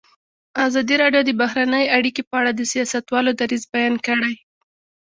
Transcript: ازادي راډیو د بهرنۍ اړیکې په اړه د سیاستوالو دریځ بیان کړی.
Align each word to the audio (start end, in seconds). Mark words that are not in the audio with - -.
ازادي 0.65 0.95
راډیو 1.03 1.21
د 1.25 1.31
بهرنۍ 1.41 1.85
اړیکې 1.97 2.23
په 2.29 2.33
اړه 2.39 2.51
د 2.53 2.61
سیاستوالو 2.71 3.31
دریځ 3.39 3.63
بیان 3.73 3.93
کړی. 4.07 4.35